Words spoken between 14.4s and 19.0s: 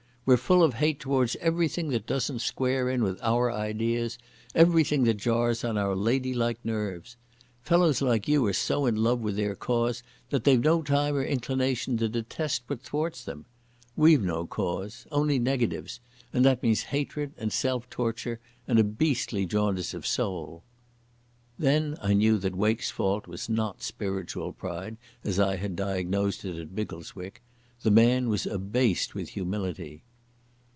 cause—only negatives, and that means hatred, and self torture, and a